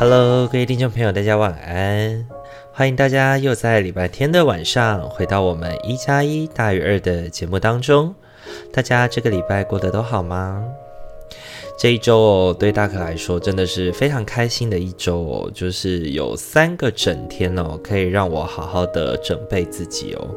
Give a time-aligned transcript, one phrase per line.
[0.00, 2.24] Hello，各位听众朋友，大家晚安！
[2.72, 8.14] 欢迎大家又在礼拜天的晚上回到我们一加一大于二的节目当中。
[8.72, 10.64] 大家这个礼拜过得都好吗？
[11.76, 20.28] 这一周哦，对大可来说真的是非常开心的一周哦，就是有三个整天哦，可以让我好好的准备自己哦。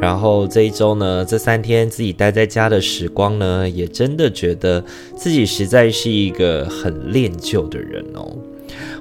[0.00, 4.84] 然后这一周呢，这三天自己待在家的时光呢，也真的觉得
[5.16, 8.36] 自己实在是一个很恋旧的人哦。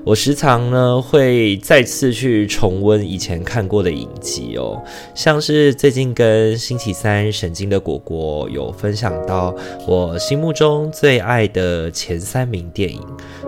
[0.05, 4.81] 我时常呢会再次去重温以前看过的影集哦，
[5.15, 9.55] 像是最近跟星期三神经的果果有分享到
[9.87, 13.01] 我心目中最爱的前三名电影，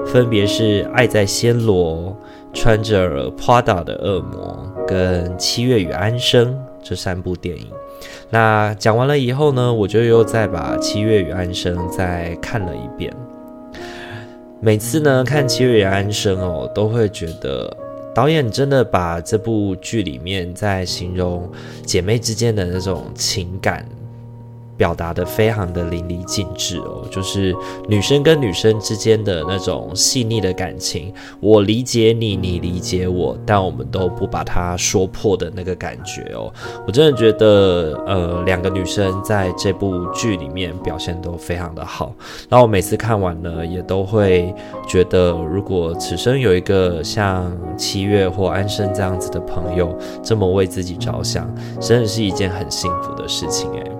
[0.05, 2.15] 分别是《爱在暹罗》、
[2.57, 7.67] 穿着 Prada 的恶魔跟《七月与安生》这三部电影。
[8.29, 13.13] 那讲完了以后呢，我就又再把《七月与安生》再看了一遍。
[14.65, 17.71] 每次呢看《七月安生》哦，都会觉得
[18.15, 21.47] 导演真的把这部剧里面在形容
[21.85, 23.87] 姐妹之间的那种情感。
[24.77, 27.55] 表达得非常的淋漓尽致哦，就是
[27.87, 36.51] 女生跟女生之间的那种细腻的感情，我理解你，你理解我，但我们都不把它说破的那个感觉哦，
[36.85, 42.13] 我真的觉得，呃，两个女生在这部剧里面表现都非常的好，
[42.49, 44.53] 然后我每次看完呢，也都会
[44.87, 51.49] 觉得，如果此生有一个像七月或安生这样子的朋友，这么为自己着想，
[51.79, 53.91] 真的是一件很幸福的事情诶。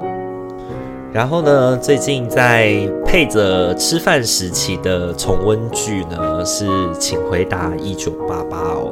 [1.15, 2.73] 然后呢，最近在
[3.15, 6.67] 配着吃饭时期的重温剧呢，是
[6.97, 8.91] 《请回答一九八八》哦。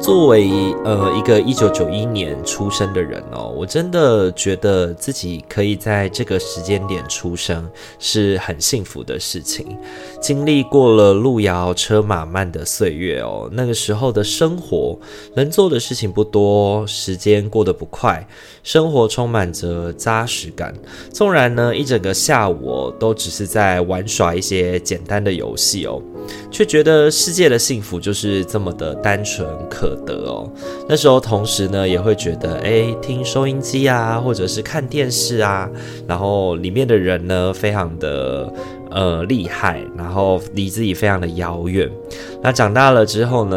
[0.00, 0.50] 作为
[0.84, 7.70] 呃一个一九九一年出生的人哦，我真的觉得自己可以在这个时间点出生
[8.00, 9.78] 是很幸福的事情。
[10.20, 14.98] 经历过了路遥车马慢的岁月哦，那个时候的生活
[15.36, 18.26] 能做的事情不多，时间过得不快，
[18.64, 20.74] 生活充满着扎实感。
[21.12, 26.02] 纵然呢一整个下午，都只是在玩耍一些简单的游戏哦，
[26.50, 30.50] 却觉得世界的幸福就是这么的单纯可得哦，
[30.88, 35.68] 那时候同时呢也会觉得，哎，听收音机啊，或者是看电视啊，
[36.06, 38.52] 然后里面的人呢，非常的。
[38.94, 41.90] 呃，厉害，然后离自己非常的遥远。
[42.42, 43.56] 那长大了之后呢，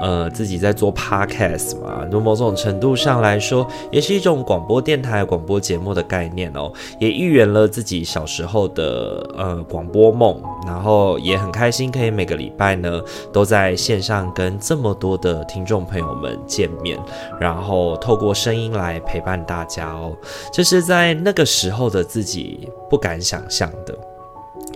[0.00, 10.40] 呃，自己在做 podcast 嘛，从某种程度上来说，也是一种广播电台、广播节目的概念哦，也预言了自己小时候的呃广播梦。
[10.66, 13.00] 然后也很开心，可以每个礼拜呢
[13.32, 16.98] 都在线上跟这么多的听众朋友们见面，
[17.40, 20.14] 然后透过声音来陪伴大家哦，
[20.52, 23.96] 这是在那个时候的自己不敢想象的。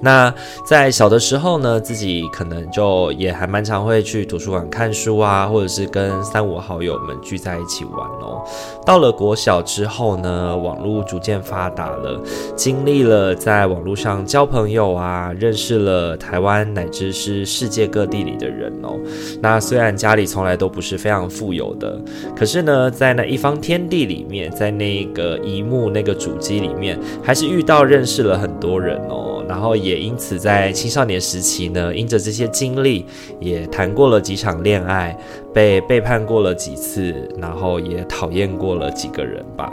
[0.02, 0.34] 那
[0.66, 8.42] 在小的时候呢，自己可能就也还蛮常会去图书馆看书啊，或者是跟三五好友们聚在一起玩哦。
[8.84, 12.20] 到了国小之后呢，网络逐渐发达了，
[12.56, 18.99] 经历了在网络上交朋友啊，认识了台湾乃至是世界各地里的人哦。
[19.40, 21.96] 那虽然家里从来都不是非常富有的，
[22.34, 29.31] 可是呢，在那一方天地里面，在那个一幕那个主机里面，还是遇到认识了很多人哦。
[29.52, 33.04] 然后也因此在青少年时期呢，因着这些经历，
[33.38, 35.14] 也谈过了几场恋爱，
[35.52, 39.70] 被背叛过了几次，然后也讨厌过了几个人吧。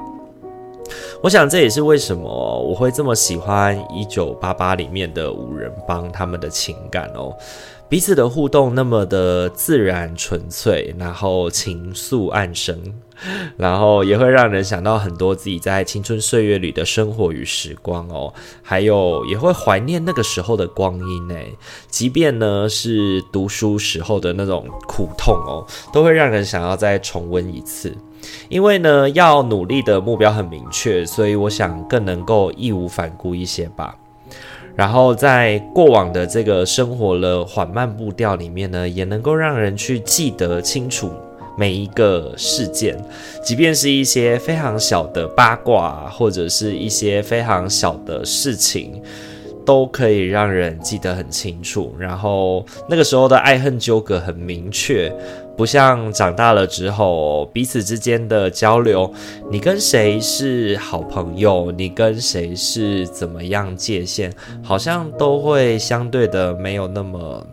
[1.24, 2.28] 我想这也是为什么
[2.62, 7.34] 我会这么喜欢《一九八八》里面的五人帮他们的情感哦。
[7.88, 12.78] 彼此的互动那么的自然纯粹，然后情愫暗生，
[13.58, 21.56] 然后也会让人想到很多自己在青春岁月里的生活与时光哦，还有也会怀念那个时候的光阴诶，
[21.88, 27.96] 即便呢是读书时候的那种苦痛哦，都会让人想要再重温一次。
[28.50, 33.96] 因为呢要努力的目标很明确，所以我想更能够义无反顾一些吧。
[34.76, 41.12] 然后在过往的这个生活的缓慢步调里面呢，也能够让人去记得清楚
[41.60, 42.98] 每一个事件，
[43.44, 49.02] 即便是一些非常小的八卦，或者是一些非常小的事情，
[49.66, 51.94] 都可以让人记得很清楚。
[52.00, 55.14] 然后那个时候的爱恨纠葛很明确。
[55.58, 59.14] 不像长大了之后，彼此之间的交流，
[59.52, 64.32] 你跟谁是好朋友，你跟谁是怎么样界限，
[64.64, 67.46] 好像都会相对的没有那么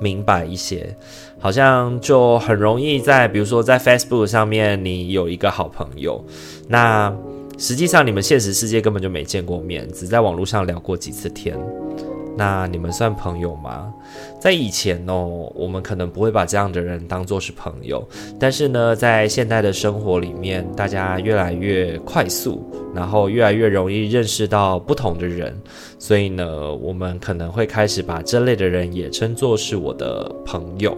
[0.00, 0.96] 明白一些，
[1.38, 6.24] 好像就很容易在，比如说在 Facebook 上面，你有一个好朋友，
[6.68, 7.14] 那
[7.58, 11.58] 实际上你们现实世界根本就没见过面，只在网络上聊过几次天。
[12.38, 13.92] 那你们算朋友吗？
[14.40, 18.06] 在以前哦，我们可能不会把这样的人当做是朋友，
[18.38, 22.64] 但是呢，在现代的生活里面，大家越来越快速，
[22.94, 25.52] 然后越来越容易认识到不同的人，
[25.98, 30.96] 所以呢，我们可能会开始把这类的人也称作是我的朋友。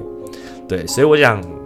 [0.69, 1.60] 对，所以我想。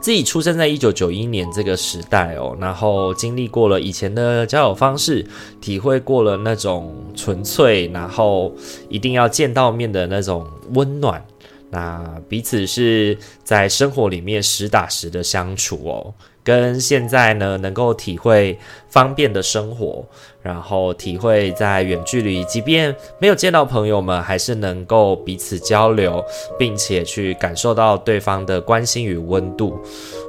[0.00, 5.26] 自己出生在一九九一年这个时代哦，然后经历过了以前的交友方式，
[5.60, 8.52] 体会过了那种纯粹，然后
[8.88, 11.24] 一定要见到面的那种温暖，
[11.70, 16.14] 那彼此是在生活里面实打实的相处哦。
[16.44, 18.56] 跟现在呢，能够体会
[18.88, 20.06] 方便的生活，
[20.46, 26.24] 然后体会在远距离，即便没有见到朋友们，还是能够彼此交流，
[26.56, 29.76] 并且去感受到对方的关心与温度。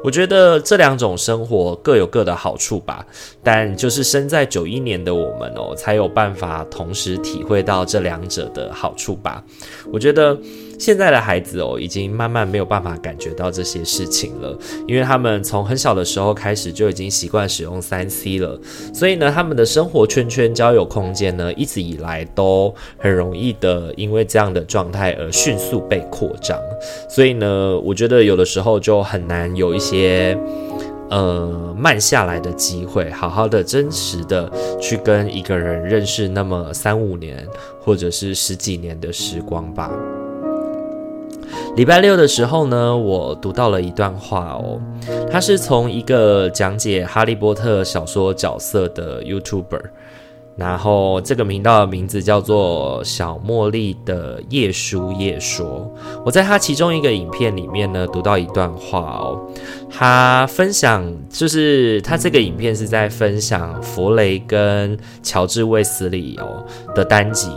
[0.03, 3.05] 我觉得这两种生活各有各的好处吧，
[3.43, 9.43] 但就是生在九一年的我们哦，才有办法同时体会到这两者的好处吧。
[9.93, 10.35] 我觉得。
[10.79, 14.55] 现在的孩子哦，已经慢慢没有办法感觉到这些事情了，
[14.87, 18.61] 因为他们从很小的时候开始就已经习惯使用三 C 了，
[18.93, 26.57] 所以呢，他们的生活圈圈、交友空间呢，一直以来都很容易的，因为这样的状态而迅速被扩张。
[27.09, 30.37] 所以呢，我觉得有的时候就很难有一些
[31.09, 37.45] 呃慢下来的机会，好好的、真实的去跟一个人认识那么三五年
[37.81, 39.91] 或者是十几年的时光吧。
[41.75, 44.81] 礼拜六的时候呢，我读到了一段话哦，
[45.29, 49.81] 他是从一个讲解哈利波特小说角色的 YouTuber，
[50.55, 55.93] 然后这个频道的名字叫做小茉莉的夜书夜说。
[56.25, 59.39] 我在他其中一个影片里面呢，读到一段话哦，
[59.87, 66.65] 他分享就是他这个影片是在分享弗雷跟乔治卫斯理哦
[66.95, 67.51] 的单集，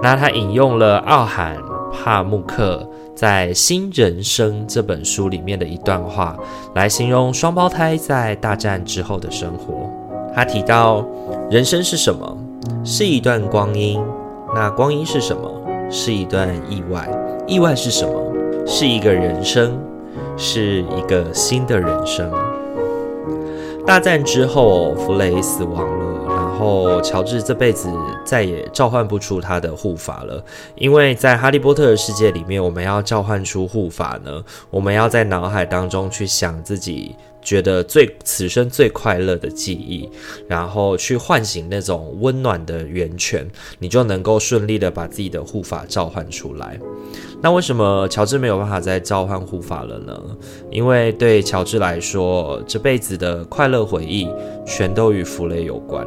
[0.00, 1.58] 那他引用了奥罕
[1.92, 2.88] 帕慕克。
[3.16, 6.36] 在《新人生》这本书里面的一段话，
[6.74, 9.90] 来形容双胞胎在大战之后的生活。
[10.34, 11.02] 他提到，
[11.50, 12.36] 人生是什么？
[12.84, 13.98] 是一段光阴。
[14.54, 15.50] 那光阴是什么？
[15.90, 17.08] 是一段意外。
[17.46, 18.12] 意外是什么？
[18.66, 19.80] 是一个人生，
[20.36, 22.30] 是一个新的人生。
[23.86, 26.05] 大战之后，弗雷死亡了。
[26.58, 27.88] 后，乔治这辈子
[28.24, 30.42] 再也召唤不出他的护法了，
[30.76, 40.08] 因为在哈利波特的世界里面，我们要召唤出护法呢，我们要在脑海当中去想自己觉得最此生最快乐的记忆，
[40.48, 43.48] 然后去唤醒那种温暖的源泉，
[43.78, 46.78] 你就能够顺利的把自己的护法召唤出来。
[47.42, 50.18] 那为什么乔治没有办法再召唤护法了呢？
[50.70, 54.28] 因为对乔治来说，这辈子的快乐回忆
[54.66, 56.06] 全都与弗雷有关。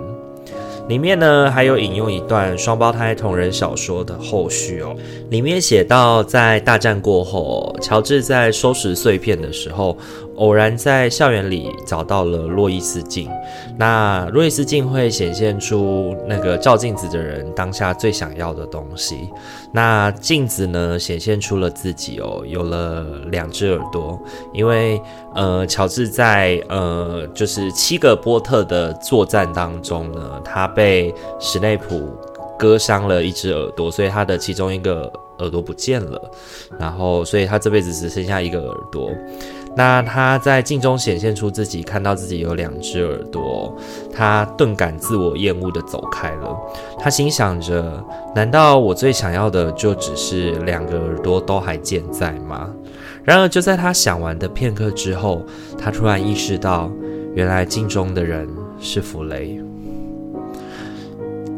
[0.89, 4.96] 里面呢，还有引用一段双胞胎同人小说的后续哦。
[5.29, 9.96] 里面写到，在大战过后，乔治在收拾碎片的时候，
[10.39, 13.29] 偶然在校园里找到了洛伊斯镜。
[13.77, 19.29] 那洛伊斯镜会显现出那个照镜子的人当下最想要的东西。
[19.72, 24.19] 那镜子呢，显现出了自己哦，有了两只耳朵，
[24.53, 25.00] 因为
[25.36, 32.10] 呃，乔治在呃，就是七个波特的作战当中呢，他被史内普
[32.58, 36.31] 割伤了一只耳朵，所以他的其中一个耳朵不见了，
[36.77, 39.10] 然后，所以他这辈子只剩下一个耳朵。
[39.76, 43.74] 那他在镜中显现出自己，看到自己有两只耳朵，
[44.12, 46.58] 他顿感自我厌恶的走开了。
[46.98, 48.04] 他心想着：
[48.36, 52.70] 难道我最想要的就只是两个耳朵都还健在吗？
[53.24, 55.44] 然而，就在他想完的片刻之后，
[55.78, 56.92] 他突然意识到，
[57.36, 58.50] 原来镜中的人
[58.80, 59.62] 是弗雷。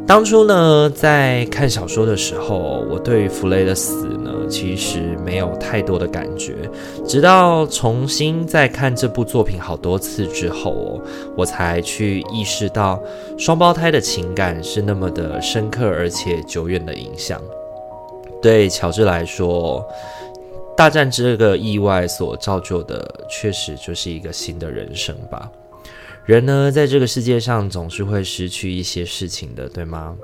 [0.06, 4.08] 当初呢，在看小说的时候，我对于弗雷的死，
[4.52, 6.70] 其实没有太多的感觉。
[7.08, 11.02] 直到重新再看这部作品好多次之后哦，
[11.36, 13.02] 我才去意识到
[13.38, 17.42] 双胞胎的情感是那么的深刻而且久远的影响。
[18.42, 19.88] 对乔治来说，
[20.76, 25.50] 大战这个意外所造就的，确实就是一个新的人生吧。
[26.26, 30.16] 人呢，在这个世界上总是会失去一些事情的，对吗？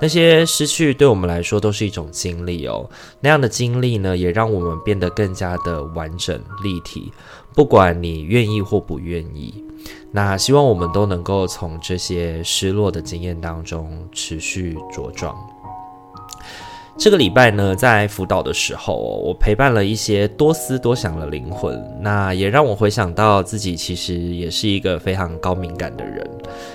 [0.00, 2.88] 那些失去对我们来说都是一种经历哦。
[3.20, 7.12] 那样的经历呢，也让我们变得更加的完整立体。
[7.54, 9.62] 不管你愿意或不愿意，
[10.10, 15.36] 那希望我们都能够从这些失落的经验当中持续茁壮。
[16.96, 26.24] 这个礼拜呢，在辅导的时候，我陪伴了一些多思多想的灵魂，那也让我回想到自己其实也是一个非常高敏感的人，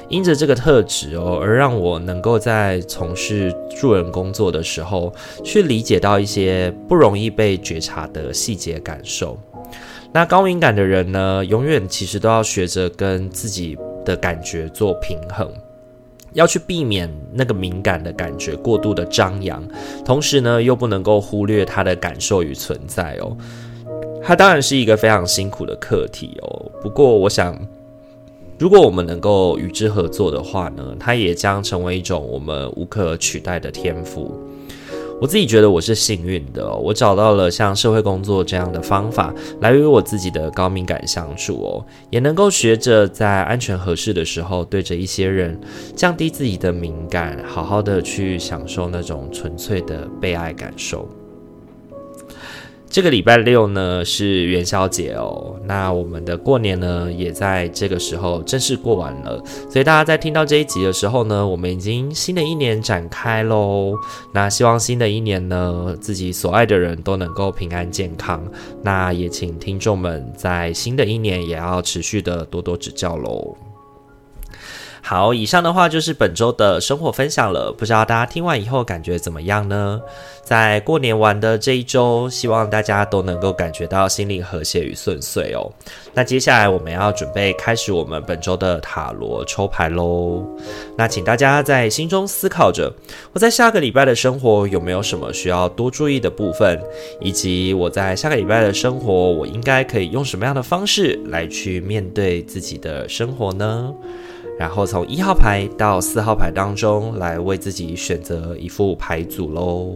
[0.10, 5.12] 因着这个特质哦，而让我能够在从事助人工作的时候，
[5.44, 9.40] 去理解到一些不容易被觉察的细节感受。
[10.12, 15.50] 那高敏感的人呢，永远其实都要学着跟自己的感觉做平衡。
[16.34, 19.64] 要去避免那个敏感的感觉过度的张扬，
[20.06, 23.36] 同时呢，又不能够忽略他的感受与存在哦。
[24.22, 26.72] 它当然是一个非常辛苦的课题哦。
[26.82, 27.60] 不过，我想，
[28.58, 34.38] 如果我们能够与之合作的话呢，它也将成为一种我们无可取代的天赋。
[35.22, 45.60] 我自己觉得我是幸运的，我找到了像社会工作这样的方法来与我自己的高敏感相处哦，也能够学着在安全合适的时候，对着一些人
[45.94, 51.08] 降低自己的敏感，好好的去享受那种纯粹的被爱感受。
[52.90, 63.94] 这个礼拜六呢是元宵节哦，那我们的过年呢也在这个时候正式过完了，所以大家在听到这一集的时候呢，我们已经新的一年展开喽。
[64.34, 68.44] 那希望新的一年呢，自己所爱的人都能够平安健康。
[68.82, 73.56] 那也请听众们在新的一年也要持续的多多指教喽。
[75.02, 77.72] 好，以上的话就是本周的生活分享了。
[77.72, 80.00] 不知道大家听完以后感觉怎么样呢？
[80.44, 85.72] 在过年完的这一周，希望大家都能够感觉到心灵和谐与顺遂哦。
[86.14, 90.44] 那接下来我们要准备开始我们本周的塔罗抽牌喽。
[90.98, 92.92] 那请大家在心中思考着，
[93.32, 96.80] 我在下个礼拜的生活有没有什么需要多注意的部分，
[97.22, 103.94] 以及我在下个礼拜的生活，我应该可以用什么样的方式来去面对自己的生活呢？
[104.60, 109.96] 然后从一号牌到四号牌当中来为自己选择一副牌组喽，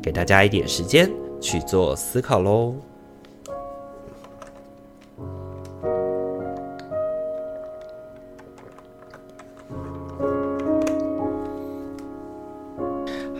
[0.00, 1.10] 给大家一点时间
[1.40, 2.76] 去做思考喽。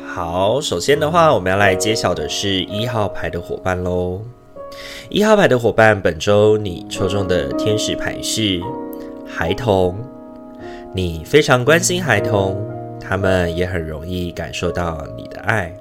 [0.04, 4.20] 好，首先的话，我们要来揭晓的是一号牌的伙伴喽。
[5.08, 8.60] 一号牌的伙伴，本周你抽中的天使牌是
[9.24, 9.96] 孩童。
[10.94, 12.62] 你非常关心孩童，
[13.00, 15.74] 他们也很容易感受到你的爱。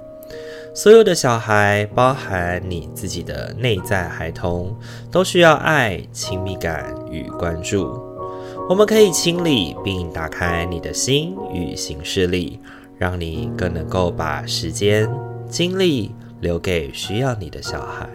[0.74, 4.74] 所有的小孩，包含你自己的内在孩童，
[5.12, 8.00] 都需要爱、亲密感与关注。
[8.70, 12.58] 我们可以清理并打开你的心与行事力，
[12.98, 15.12] 让你更能够把时间、
[15.50, 18.08] 精力留给需要你的小孩。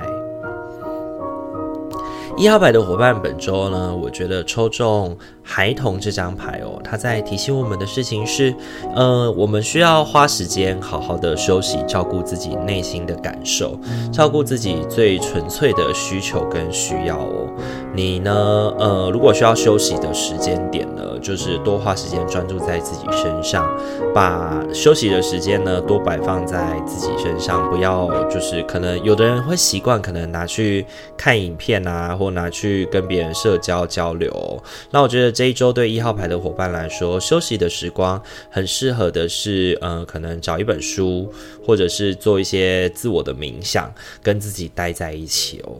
[2.38, 5.16] 一号牌的伙伴，本周呢，我觉得抽中
[5.48, 8.52] 孩童这张牌哦，他在提醒我们的事情是，
[8.96, 13.78] 呃，我们需要花时间好好的休息，照顾自己内心的感受，
[14.12, 17.46] 照顾自己最纯粹的需求跟需要哦。
[17.94, 18.34] 你呢，
[18.76, 23.64] 呃，如果需要休息的时间点呢，就是多花时间专注在自己身上，
[24.12, 30.84] 把休息的时间呢多摆放在自己身上，不要就是可能有的人会习惯可能拿去
[31.16, 34.60] 看影片啊，或拿去跟别人社交交流。
[34.90, 41.30] 那我觉得这一周对一号牌的伙伴来说，休息的时光很适合的是，呃，可能找一本书，
[41.62, 45.76] 或者是做一些自我的冥想，跟自己待在一起哦。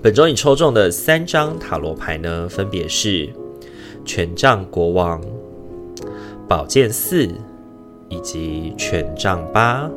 [0.00, 3.28] 本周你抽中的三张塔罗牌呢，分别是
[4.04, 5.20] 权杖国王、
[6.48, 7.28] 宝剑四
[8.08, 9.90] 以及权杖八。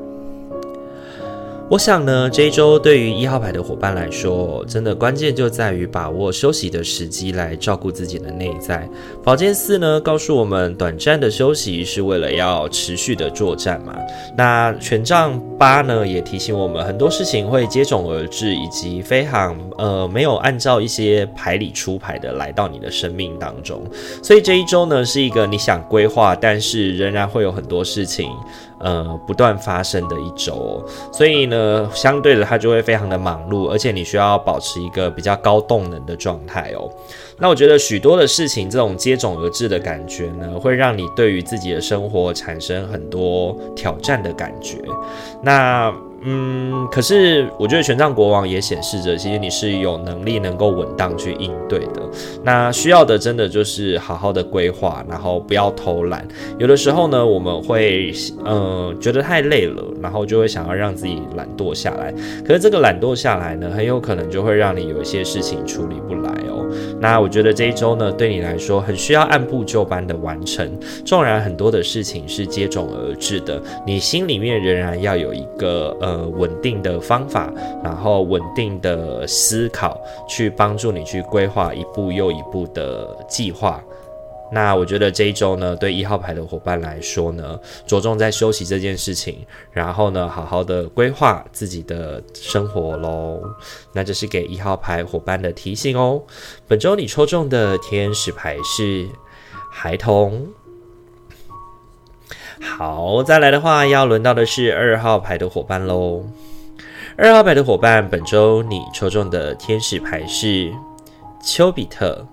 [1.74, 8.88] 我想呢，这一周对于一号牌的伙伴来说，真的关键就在于把握休息的时机来照顾自己的内在。
[9.24, 13.98] 宝剑四呢，告诉我们短暂的休息是为了要持续的作战嘛。
[14.38, 23.82] 那权杖八呢，也提醒我们很多事情会接踵而至，以及非常呃没有按照一些牌理出牌的来到你的生命当中。
[24.22, 28.30] 所以这一周呢，是一个你想规划，但是仍然会有很多事情。
[28.84, 36.90] 呃，不断发生的一周，所以呢，相对的，它就会非常的忙碌，而且你需要保持一个比较高动能的状态哦。
[37.40, 44.78] 那我觉得许多的事情，这种接踵而至的感觉呢，会让你对于自己的生活产生很多挑战的感觉。
[45.42, 45.94] 那。
[46.26, 52.02] 嗯，可是我觉得权杖国王也显示着，其实你是有能力能够稳当去应对的。
[52.44, 56.26] 那需要的真的就是好好的规划，然后不要偷懒。
[56.58, 58.14] 有的时候呢，我们会
[58.46, 62.14] 呃觉得太累了，然后就会想要让自己懒惰下来。
[62.46, 66.66] 可是这个懒惰下来呢，很有可能就会让你有一些事情处理不来哦。
[67.02, 70.72] 那我觉得这一周呢，对你来说很需要按部就班的完成。
[71.04, 76.13] 纵然很多的事情是接踵而至的，你心里面仍然要有一个呃。
[76.14, 77.52] 呃，稳定的方法，
[77.84, 83.84] 然后稳定的思考，去帮助你去规划一步又一步的计划。
[84.52, 93.42] 那我觉得这一周呢，对一号牌的伙伴来说呢，着重在休息这件事情，然后呢，好好的规划自己的生活喽。
[93.92, 96.22] 那这是给一号牌伙伴的提醒哦。
[96.68, 99.08] 本周你抽中的天使牌是
[99.72, 100.48] 孩童。
[102.64, 106.24] 好，再来的话，要轮到的是二号牌的伙伴喽。
[107.16, 110.72] 二号牌的伙伴，本周你抽中的天使牌是
[111.44, 112.26] 丘比特。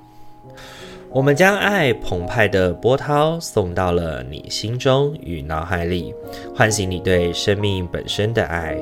[1.10, 6.14] 我们将爱澎湃的波涛送到了你心中与脑海里，
[6.54, 8.78] 唤醒你对生命本身的爱。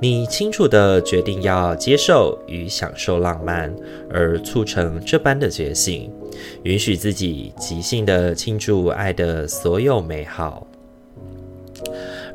[0.00, 3.72] 你清楚地决定要接受与享受浪漫，
[4.10, 6.10] 而促成这般的觉醒，
[6.62, 10.66] 允许自己即兴地庆祝爱的所有美好。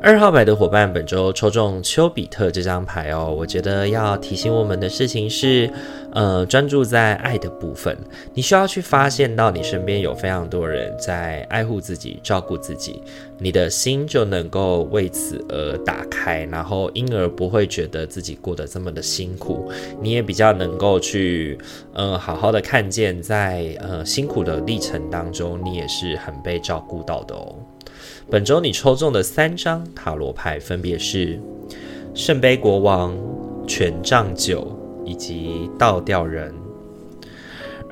[0.00, 3.34] 二号牌的伙伴，本周抽中丘比特这张牌哦。
[3.36, 5.70] 我觉得要提醒我们的事情是，
[6.12, 7.96] 呃，专注在爱的部分。
[8.34, 13.02] 你需要去发现到你身边有非常多人在爱护自己、照顾自己，
[13.38, 19.70] 你的心就能够为此而打开，然后因而不会觉得自己过得这么的辛苦。
[20.02, 21.58] 你也比较能够去，
[21.94, 27.54] 呃，好好的看见在呃辛苦的历程当中，你也是很被照顾到的哦。
[28.30, 31.40] 本周你抽中的三张塔罗牌分别是
[32.14, 33.16] 圣杯国王、
[33.66, 36.54] 权杖九以及倒吊人。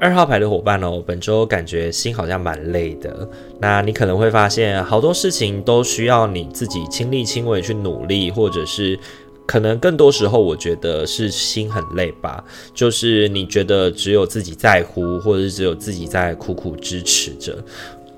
[0.00, 3.28] 二号牌的伙伴哦，本周感觉心好像蛮累的。
[3.60, 8.98] 那你可能会发现，好多事情都需要你自己亲力亲为去努力，或者是
[9.46, 12.42] 可能更多时候，我觉得是心很累吧。
[12.74, 17.56] 就是你觉得只有自己在乎，或者是只有自己在苦苦支持着。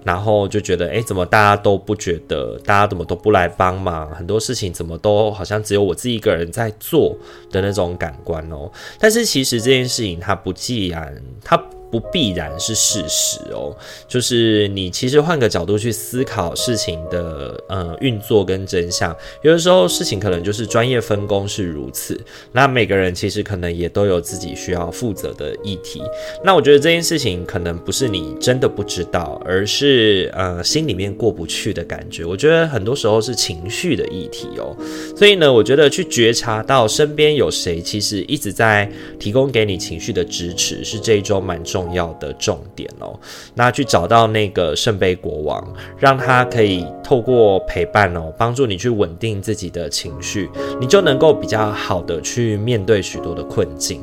[0.05, 2.59] 然后就觉得，哎，怎么大家都不觉得？
[2.65, 4.09] 大家怎么都不来帮忙？
[4.15, 7.17] 很多事情怎么都好像只有我自己一个人在做
[7.51, 8.71] 的那种感官哦。
[8.99, 11.61] 但是其实这件事情它不既然它。
[11.95, 13.73] 不必然是事实哦，
[14.09, 26.03] 就是你其实换个角度去思考事情的呃运作跟真相，有的时候事情可能就是专业分工是如此，那每个人其实可能也都有自己需要负责的议题。
[26.43, 32.25] 那我觉得这件事情可能不是你真的不知道，而是呃心里面过不去的感觉。
[32.25, 34.77] 我觉得很多时候是情绪的议题哦，
[35.17, 41.84] 所以呢，我觉得去觉察到身边有谁其实一直在提供给你情绪的支持，是这一周蛮重。
[41.85, 43.15] 重要的重点哦，
[43.55, 45.63] 那去找到那个圣杯国王，
[45.99, 50.49] 让他可以透过陪伴哦，帮助你去稳定自己的情绪，
[50.81, 54.01] 你就能够比较好的去面对许多的困境。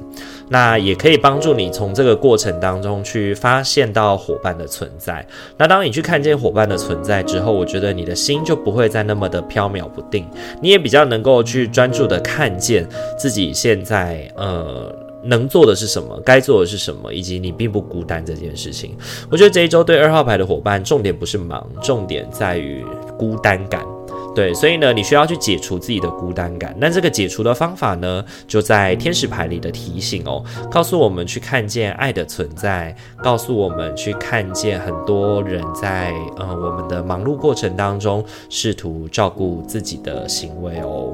[0.50, 5.26] 那也可以帮助你从这个过程当中去发现到伙伴的存在。
[5.58, 10.28] 那当你去看见伙伴的存在之后，我觉得你的心就不会再那么的飘渺不定，
[10.62, 14.94] 你也比较能够去专注的看见自己现在呃。
[15.24, 16.20] 能做的是什么？
[16.26, 17.14] 该做的是什么？
[17.14, 18.96] 以及你并不孤单这件事情，
[19.30, 22.84] 我觉得这一周对二号牌的伙伴，重点不是忙，重点在于
[23.18, 23.86] 孤单感。
[24.34, 26.74] 对，所以呢，你需要去解除自己的孤单感。
[26.80, 41.14] 那这个解除的方法呢，就在天使牌里的提醒哦，告诉我们去看见爱的存在，告诉我们去看见很多人在呃我们的忙碌过程当中，试图照顾自己的行为哦。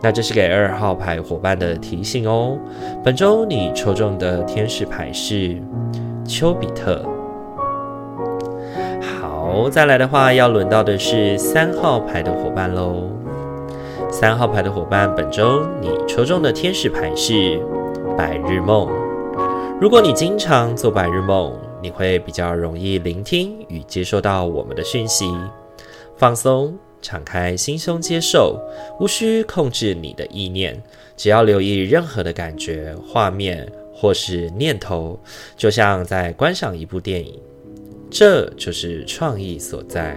[0.00, 2.58] 那这是给二号牌伙伴的提醒哦。
[3.04, 5.60] 本周你抽中的天使牌是
[6.24, 7.04] 丘比特。
[9.20, 13.10] 好，再来的话，要轮到的是三号牌的伙伴喽。
[14.10, 17.60] 三号牌的伙伴，本周你抽中的天使牌是
[18.16, 18.88] 白日梦。
[19.80, 25.30] 如果你经常做白日梦，你会比较容易聆听与接收到我们的讯息。
[26.16, 28.60] 放松，敞开心胸接受，
[29.00, 30.82] 无需控制你的意念，
[31.16, 35.18] 只要留意任何的感觉、画面或是念头，
[35.56, 37.38] 就像在观赏一部电影。
[38.10, 40.16] 这就是创意所在。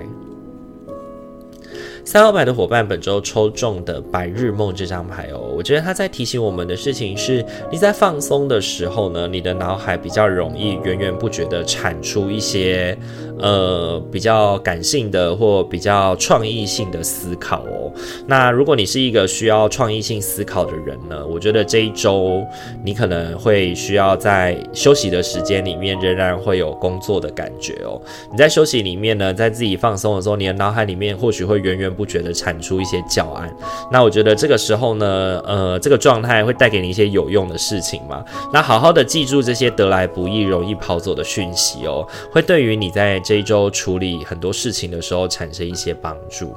[2.03, 12.97] 三号牌的伙伴，本周抽中的白日梦这张牌哦，我觉得他在提醒我们的事情是：你在放松的时候呢，你的脑海比较容易源源不绝地产出一些
[13.39, 17.91] 呃比较感性的或比较创意性的思考哦。
[18.27, 22.43] 那如果你是一个需要创意性思考的人呢，我觉得这一周
[22.83, 28.01] 你可能会需要在休息的时间里面仍然会有工作的感觉哦。
[28.31, 33.53] 你在休息里面呢，在自己放松的时候，你的脑海里面或许会源源不绝的产出一些教案，
[33.91, 38.23] 那我觉得这个时候呢，呃，这个状态会带给你一些有用的事情嘛。
[38.53, 46.55] 那好好的记住这些得来不易、容易跑走的讯息哦，会对于你在这一周处理很多事情的时候产生一些帮助。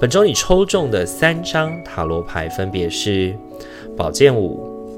[0.00, 3.36] 本周你抽中的三张塔罗牌分别是
[3.96, 4.96] 宝剑五、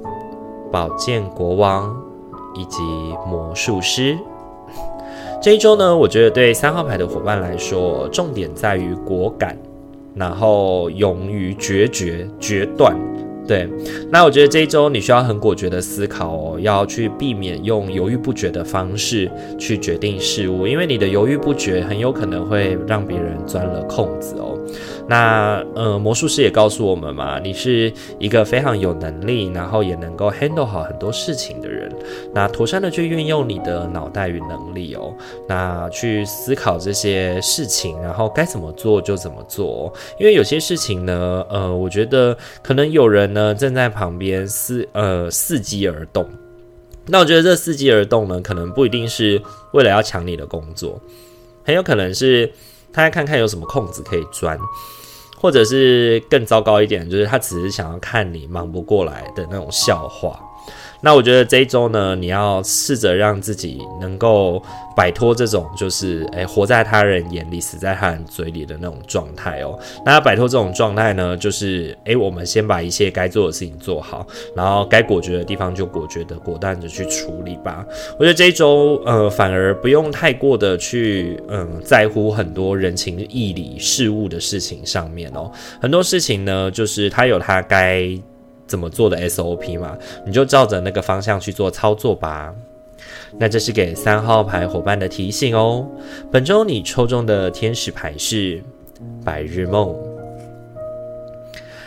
[0.71, 1.97] 宝剑国王
[2.55, 2.83] 以及
[3.27, 4.19] 魔术师。
[5.43, 9.57] 这一周呢，我觉得对三号牌的伙伴来说，重点在于果敢，
[10.15, 12.95] 然后勇于决绝、决断。
[13.51, 13.69] 对，
[14.13, 24.57] 那我觉得这一周你需要很果决的思考哦，要去避免用犹豫不决的方式去决定事物，因为你的犹豫不决很有可能会让别人钻了空子哦。
[25.09, 31.91] 那呃，魔术师也告诉我们嘛，你是一个非常有能力，然后也能够 handle 好很多事情的人。
[32.33, 35.13] 那妥善的去运用你的脑袋与能力哦，
[35.49, 39.93] 那去思考这些事情，然后该怎么做就怎么做哦。
[40.21, 46.29] 因为有些事情呢，呃，我觉得可能有人呢正在旁边伺呃伺机而动。
[47.07, 49.41] 那我觉得这伺机而动呢，可能不一定是
[49.73, 51.01] 为了要抢你的工作，
[51.65, 52.53] 很有可能是
[52.93, 54.59] 他在看看有什么空子可以钻。
[55.43, 60.39] 或者是更糟糕一点，就是他只是想要看你忙不过来的那种笑话。
[61.03, 64.63] 那我觉得这一周呢，你要试着让自己能够
[64.95, 69.79] 摆脱这种就是诶、活在他人眼里，死在他人嘴里的那种状态哦。
[70.05, 77.85] 那摆脱这种状态呢，就是诶、我们先把一切该做的事情做好，然后该果决的地方就果决的、果断的去处理吧。
[78.19, 85.51] 我觉得这一周呃，反而不用太过的去嗯在乎很多人情义理、事物的事情上面哦。
[85.81, 88.21] 很多事情呢，就是他有他该。
[88.71, 92.55] 怎么做的 SOP 嘛，你就照着那个方向去做操作吧。
[93.37, 95.85] 那这是给三号牌伙伴的提醒哦。
[96.31, 98.63] 本周你抽中的天使牌是
[99.25, 99.93] 白日梦。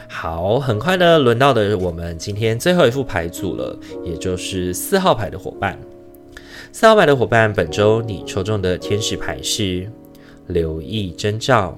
[0.09, 5.79] 好，很快的轮到的我们今天最后一副牌组了，也就是四号牌的伙伴。
[6.73, 9.89] 四号牌的伙伴，本周你抽中的天使牌是
[10.47, 11.77] 留意征兆。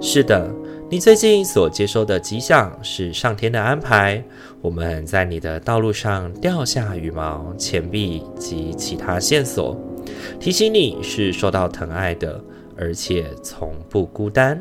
[0.00, 0.48] 是的。
[0.88, 4.22] 你最近所接收的吉祥是上天的安排，
[4.60, 9.76] 我们在你的道路上掉下羽毛、钱币及其他线索，
[10.38, 12.40] 提醒你是受到疼爱的，
[12.76, 14.56] 而且从不孤单。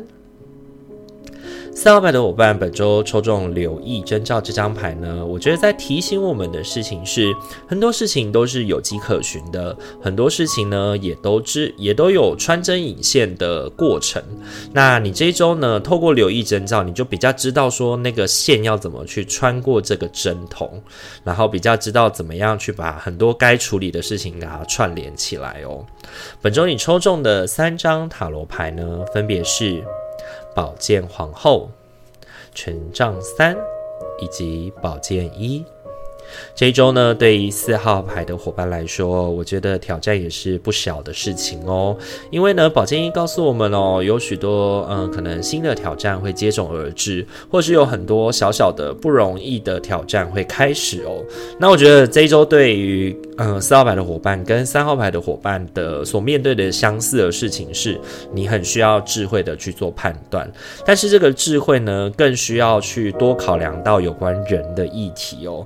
[1.78, 7.36] 四号牌的伙伴，本周抽中留意征兆这张牌呢，我觉得在提醒我们的事情是，
[7.68, 14.24] 很多事情都是有迹可循的，很多事情呢也都知也都有穿针引线的过程。
[14.72, 20.82] 那你这一周呢，透过留意征兆，你就比较知道说那个线要怎么去穿过这个针筒，
[21.26, 25.86] 然后比较知道怎么样去把很多该处理的事情给它串联起来哦。
[26.42, 29.84] 本周你抽中的三张塔罗牌呢，分别是。
[30.56, 31.70] 宝剑皇后、
[32.54, 33.58] 权杖三
[34.22, 35.66] 以及宝剑一。
[36.56, 41.96] 这一周呢，对于四号牌的伙伴来说，我觉得挑战也是不小的事情哦。
[42.32, 51.24] 因为呢，宝剑一告诉我们哦，有许多嗯，可能新的挑战会接踵而至，或是有很多小小的不容易的挑战会开始哦。
[51.60, 58.00] 那我觉得这一周对于嗯四号牌的伙伴跟三号牌的伙伴的所面对的相似的事情是，
[58.34, 60.50] 你很需要智慧的去做判断，
[60.86, 65.66] 但是这个智慧呢，更需要去多考量到有关人的议题哦。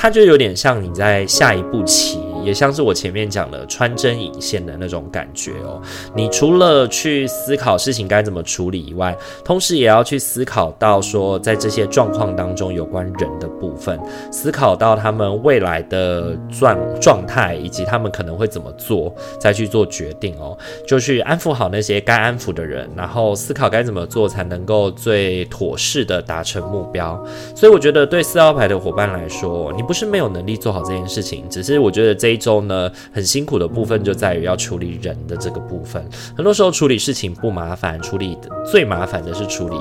[0.00, 5.82] 它就有点像你在下一步棋也像是我前面讲的穿针引线的那种感觉哦。
[6.14, 13.98] 你除了去思考事情该怎么处理以外，同时也要去思考到说，在这些状况当中有关人的部分，
[14.30, 20.56] 思考到他们未来的状状态以及他们可能会怎么做，再去做决定哦。
[20.86, 27.20] 就去安抚好那些该安抚的人，然后思考该怎么做才能够最妥适的达成目标。
[27.54, 36.04] 所以我觉得对四号牌的伙伴来说，你不是没有能力做好这件事情，只是我觉得这一周呢，很辛苦的部分就在于要处理人的这个部分。
[36.36, 39.76] 很多时候处理事情不麻烦，处理的最麻烦的是处理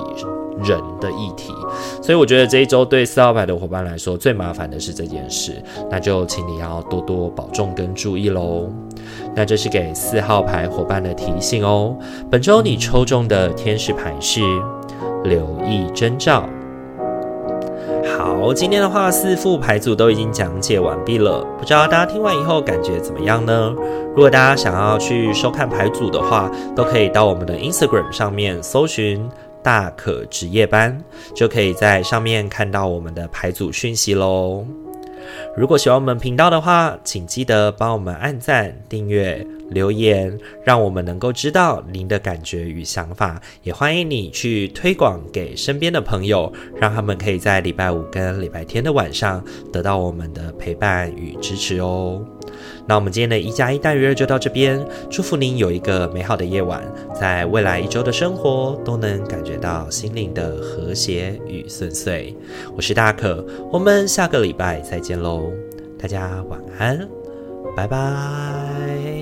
[0.63, 1.53] 人的议题。
[2.01, 8.69] 所以我觉得这一周对四号牌的伙伴来说，最麻烦的是这件事，那就请你要多多保重跟注意喽。
[9.35, 11.93] 那这是给四号牌伙伴的提醒哦。
[12.31, 14.39] 本周你抽中的天使牌是
[15.25, 16.47] 留意征兆。
[18.15, 23.73] 好，今天的话四副牌组都已经讲解完毕了，不知道大家听完以后感觉怎么样呢？
[24.15, 29.27] 如果大家想要去收看牌组的话，都可以到我们的 Instagram 上面搜寻
[29.63, 30.97] 大可值夜班，
[31.35, 34.65] 就可以在上面看到我们的牌组讯息喽。
[35.57, 43.41] 如果喜欢我们频道的话，请记得帮我们按赞、订阅、留言，让我们能够知道您的感觉与想法。
[43.63, 49.43] 也欢迎你去推广给身边的朋友，让他们可以在礼拜五跟礼拜天的晚上
[49.73, 52.23] 得到我们的陪伴与支持哦。
[52.87, 56.81] 那我们今天的一加一大于二就到这边，祝福您有一个美好的夜晚，
[57.13, 62.33] 在未来一周的生活都能感觉到心灵的和谐与顺遂。
[62.75, 65.51] 我是大可，我们下个礼拜再见喽，
[65.99, 67.07] 大家晚安，
[67.75, 69.16] 拜拜。